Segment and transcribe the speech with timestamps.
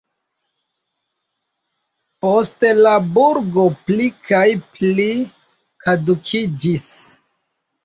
[2.25, 4.43] Poste la burgo pli kaj
[4.81, 5.07] pli
[5.87, 6.91] kadukiĝis.